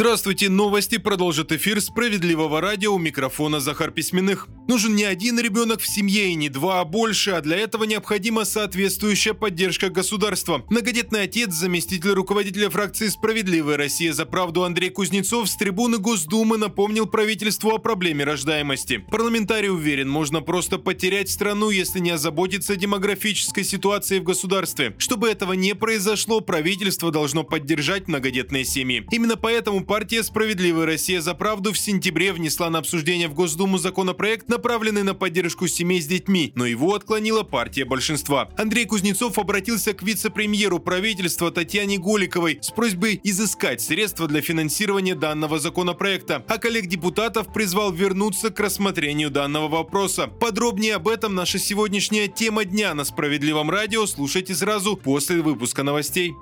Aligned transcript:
Здравствуйте, 0.00 0.48
новости 0.48 0.96
продолжит 0.96 1.52
эфир 1.52 1.78
справедливого 1.82 2.62
радио 2.62 2.94
у 2.94 2.98
микрофона 2.98 3.60
Захар 3.60 3.90
Письменных. 3.90 4.48
Нужен 4.70 4.94
не 4.94 5.02
один 5.02 5.36
ребенок 5.40 5.80
в 5.80 5.88
семье 5.88 6.28
и 6.28 6.36
не 6.36 6.48
два, 6.48 6.78
а 6.78 6.84
больше, 6.84 7.32
а 7.32 7.40
для 7.40 7.56
этого 7.56 7.82
необходима 7.82 8.44
соответствующая 8.44 9.34
поддержка 9.34 9.90
государства. 9.90 10.64
Многодетный 10.70 11.22
отец, 11.22 11.52
заместитель 11.52 12.12
руководителя 12.12 12.70
фракции 12.70 13.08
«Справедливая 13.08 13.76
Россия 13.76 14.12
за 14.12 14.26
правду» 14.26 14.62
Андрей 14.62 14.90
Кузнецов 14.90 15.50
с 15.50 15.56
трибуны 15.56 15.98
Госдумы 15.98 16.56
напомнил 16.56 17.06
правительству 17.06 17.70
о 17.70 17.78
проблеме 17.78 18.22
рождаемости. 18.22 18.98
Парламентарий 18.98 19.70
уверен, 19.70 20.08
можно 20.08 20.40
просто 20.40 20.78
потерять 20.78 21.30
страну, 21.30 21.70
если 21.70 21.98
не 21.98 22.10
озаботиться 22.10 22.76
демографической 22.76 23.64
ситуацией 23.64 24.20
в 24.20 24.22
государстве. 24.22 24.94
Чтобы 24.98 25.30
этого 25.30 25.54
не 25.54 25.74
произошло, 25.74 26.40
правительство 26.40 27.10
должно 27.10 27.42
поддержать 27.42 28.06
многодетные 28.06 28.64
семьи. 28.64 29.04
Именно 29.10 29.36
поэтому 29.36 29.84
партия 29.84 30.22
«Справедливая 30.22 30.86
Россия 30.86 31.20
за 31.20 31.34
правду» 31.34 31.72
в 31.72 31.78
сентябре 31.78 32.32
внесла 32.32 32.70
на 32.70 32.78
обсуждение 32.78 33.26
в 33.26 33.34
Госдуму 33.34 33.76
законопроект, 33.76 34.48
направленный 34.60 35.04
на 35.04 35.14
поддержку 35.14 35.66
семей 35.68 36.02
с 36.02 36.06
детьми, 36.06 36.52
но 36.54 36.66
его 36.66 36.94
отклонила 36.94 37.44
партия 37.44 37.86
большинства. 37.86 38.50
Андрей 38.58 38.84
Кузнецов 38.84 39.38
обратился 39.38 39.94
к 39.94 40.02
вице-премьеру 40.02 40.78
правительства 40.80 41.50
Татьяне 41.50 41.96
Голиковой 41.96 42.58
с 42.60 42.70
просьбой 42.70 43.18
изыскать 43.24 43.80
средства 43.80 44.28
для 44.28 44.42
финансирования 44.42 45.14
данного 45.14 45.58
законопроекта, 45.58 46.44
а 46.46 46.58
коллег-депутатов 46.58 47.50
призвал 47.54 47.90
вернуться 47.90 48.50
к 48.50 48.60
рассмотрению 48.60 49.30
данного 49.30 49.68
вопроса. 49.68 50.26
Подробнее 50.26 50.96
об 50.96 51.08
этом 51.08 51.34
наша 51.34 51.58
сегодняшняя 51.58 52.28
тема 52.28 52.66
дня 52.66 52.92
на 52.92 53.04
Справедливом 53.04 53.70
радио 53.70 54.04
слушайте 54.04 54.54
сразу 54.54 54.94
после 54.94 55.40
выпуска 55.40 55.82
новостей. 55.82 56.34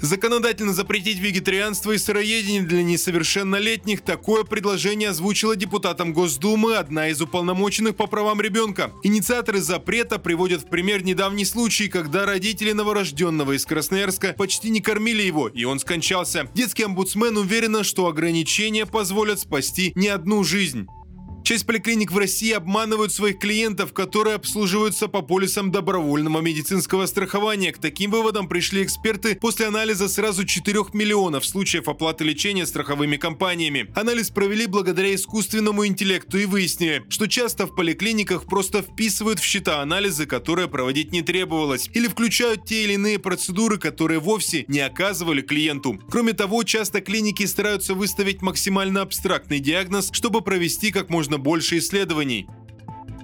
Законодательно 0.00 0.72
запретить 0.72 1.18
вегетарианство 1.18 1.92
и 1.92 1.98
сыроедение 1.98 2.62
для 2.62 2.82
несовершеннолетних 2.82 4.00
такое 4.00 4.44
предложение 4.44 5.10
озвучила 5.10 5.56
депутатам 5.56 6.12
Госдумы 6.12 6.76
одна 6.76 7.08
из 7.08 7.20
уполномоченных 7.20 7.96
по 7.96 8.06
правам 8.06 8.40
ребенка. 8.40 8.92
Инициаторы 9.02 9.60
запрета 9.60 10.18
приводят 10.18 10.62
в 10.62 10.68
пример 10.68 11.04
недавний 11.04 11.44
случай, 11.44 11.88
когда 11.88 12.26
родители 12.26 12.72
новорожденного 12.72 13.56
из 13.56 13.66
Красноярска 13.66 14.34
почти 14.38 14.70
не 14.70 14.80
кормили 14.80 15.22
его, 15.22 15.48
и 15.48 15.64
он 15.64 15.80
скончался. 15.80 16.48
Детский 16.54 16.84
омбудсмен 16.84 17.36
уверена, 17.36 17.82
что 17.82 18.06
ограничения 18.06 18.86
позволят 18.86 19.40
спасти 19.40 19.92
не 19.94 20.08
одну 20.08 20.44
жизнь. 20.44 20.86
Часть 21.48 21.64
поликлиник 21.64 22.12
в 22.12 22.18
России 22.18 22.52
обманывают 22.52 23.10
своих 23.10 23.38
клиентов, 23.38 23.94
которые 23.94 24.34
обслуживаются 24.34 25.08
по 25.08 25.22
полисам 25.22 25.70
добровольного 25.70 26.42
медицинского 26.42 27.06
страхования. 27.06 27.72
К 27.72 27.78
таким 27.78 28.10
выводам 28.10 28.48
пришли 28.48 28.84
эксперты 28.84 29.34
после 29.34 29.64
анализа 29.64 30.10
сразу 30.10 30.44
4 30.44 30.78
миллионов 30.92 31.46
случаев 31.46 31.88
оплаты 31.88 32.24
лечения 32.24 32.66
страховыми 32.66 33.16
компаниями. 33.16 33.90
Анализ 33.94 34.28
провели 34.28 34.66
благодаря 34.66 35.14
искусственному 35.14 35.86
интеллекту 35.86 36.36
и 36.36 36.44
выяснили, 36.44 37.02
что 37.08 37.26
часто 37.26 37.66
в 37.66 37.74
поликлиниках 37.74 38.44
просто 38.44 38.82
вписывают 38.82 39.40
в 39.40 39.44
счета 39.44 39.80
анализы, 39.80 40.26
которые 40.26 40.68
проводить 40.68 41.12
не 41.12 41.22
требовалось, 41.22 41.88
или 41.94 42.08
включают 42.08 42.66
те 42.66 42.84
или 42.84 42.92
иные 42.92 43.18
процедуры, 43.18 43.78
которые 43.78 44.20
вовсе 44.20 44.66
не 44.68 44.80
оказывали 44.80 45.40
клиенту. 45.40 45.98
Кроме 46.10 46.34
того, 46.34 46.62
часто 46.64 47.00
клиники 47.00 47.46
стараются 47.46 47.94
выставить 47.94 48.42
максимально 48.42 49.00
абстрактный 49.00 49.60
диагноз, 49.60 50.10
чтобы 50.12 50.42
провести 50.42 50.90
как 50.90 51.08
можно 51.08 51.37
больше 51.38 51.78
исследований. 51.78 52.48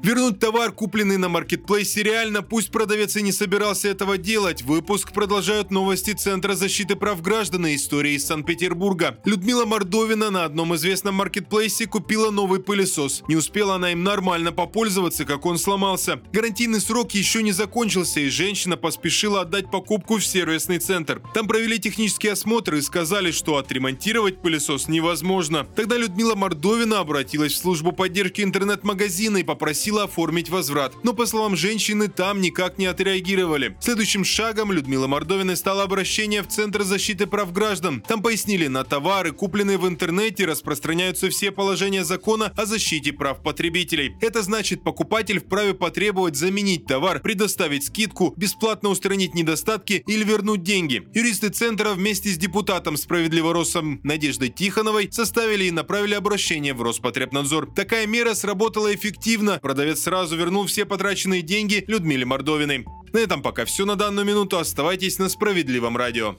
Вернуть 0.05 0.39
товар, 0.39 0.71
купленный 0.71 1.17
на 1.17 1.31
маркетплейсе, 1.31 2.03
реально, 2.03 2.43
пусть 2.43 2.71
продавец 2.71 3.17
и 3.17 3.23
не 3.23 3.33
собирался 3.33 3.89
этого 3.89 4.19
делать. 4.19 4.61
Выпуск 4.61 5.13
продолжают 5.13 5.71
новости 5.71 6.13
Центра 6.13 6.53
защиты 6.53 6.95
прав 6.95 7.23
граждан 7.23 7.67
и 7.67 7.75
истории 7.75 8.13
из 8.13 8.27
Санкт-Петербурга. 8.27 9.19
Людмила 9.25 9.65
Мордовина 9.65 10.29
на 10.31 10.45
одном 10.45 10.75
известном 10.75 11.15
маркетплейсе 11.15 11.87
купила 11.87 12.31
новый 12.31 12.61
пылесос. 12.61 13.23
Не 13.29 13.37
успела 13.37 13.77
она 13.77 13.93
им 13.93 14.05
нормально 14.05 14.53
попользоваться, 14.53 15.25
как 15.25 15.47
он 15.47 15.57
сломался. 15.57 16.21
Гарантийный 16.35 16.83
срок 16.83 17.13
еще 17.13 17.43
не 17.43 17.53
закончился, 17.53 18.21
и 18.21 18.29
женщина 18.29 18.77
поспешила 18.77 19.41
отдать 19.41 19.71
покупку 19.71 20.19
в 20.19 20.27
сервисный 20.27 20.81
центр. 20.81 21.23
Там 21.33 21.49
провели 21.49 21.79
технический 21.79 22.29
осмотр 22.29 22.75
и 22.75 22.83
сказали, 22.83 23.31
что 23.31 23.57
отремонтировать 23.57 24.43
пылесос 24.43 24.87
невозможно. 24.87 25.67
Тогда 25.75 25.97
Людмила 25.97 26.35
Мордовина 26.35 26.99
обратилась 26.99 27.55
в 27.55 27.57
службу 27.57 27.93
поддержки 27.93 28.43
интернет-магазина 28.43 29.39
и 29.39 29.43
попросила 29.43 29.94
попросила 29.95 30.05
оформить 30.05 30.49
возврат, 30.51 30.93
но, 31.05 31.13
по 31.13 31.27
словам 31.27 31.57
женщины, 31.57 32.09
там 32.09 32.41
никак 32.41 32.79
не 32.79 32.87
отреагировали. 32.87 33.77
Следующим 33.81 34.25
шагом 34.25 34.73
Людмила 34.73 35.07
Мордовина 35.07 35.57
стало 35.57 35.83
обращение 35.83 36.43
в 36.43 36.49
Центр 36.49 36.83
защиты 36.83 37.27
прав 37.27 37.53
граждан. 37.53 38.03
Там 38.07 38.23
пояснили, 38.23 38.69
на 38.69 38.85
товары, 38.85 39.33
купленные 39.33 39.79
в 39.79 39.87
интернете, 39.87 40.47
распространяются 40.47 41.29
все 41.29 41.51
положения 41.51 42.05
закона 42.05 42.53
о 42.57 42.67
защите 42.67 43.13
прав 43.13 43.43
потребителей. 43.43 44.15
Это 44.21 44.43
значит, 44.43 44.83
покупатель 44.83 45.41
вправе 45.41 45.75
потребовать 45.75 46.37
заменить 46.37 46.87
товар, 46.87 47.21
предоставить 47.21 47.85
скидку, 47.85 48.35
бесплатно 48.37 48.89
устранить 48.89 49.35
недостатки 49.35 50.03
или 50.07 50.25
вернуть 50.25 50.63
деньги. 50.63 51.03
Юристы 51.15 51.49
Центра 51.51 51.91
вместе 51.91 52.31
с 52.31 52.39
депутатом 52.39 52.97
Справедливоросом 52.97 54.01
Надеждой 54.03 54.49
Тихоновой 54.49 55.09
составили 55.11 55.65
и 55.65 55.71
направили 55.71 56.15
обращение 56.15 56.75
в 56.75 56.83
Роспотребнадзор. 56.83 57.73
Такая 57.75 58.07
мера 58.07 58.35
сработала 58.35 58.95
эффективно. 58.95 59.59
Продавец 59.63 59.84
продавец 59.85 60.01
сразу 60.03 60.37
вернул 60.37 60.65
все 60.65 60.87
потраченные 60.87 61.43
деньги 61.43 61.85
Людмиле 61.87 62.25
Мордовиной. 62.25 62.87
На 63.13 63.19
этом 63.19 63.43
пока 63.43 63.67
все 63.67 63.85
на 63.85 63.97
данную 63.97 64.25
минуту. 64.25 64.59
Оставайтесь 64.59 65.19
на 65.19 65.29
справедливом 65.29 65.99
радио. 65.99 66.37